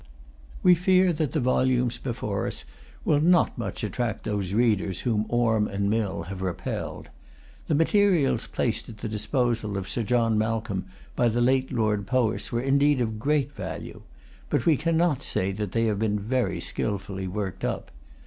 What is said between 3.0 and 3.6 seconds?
will not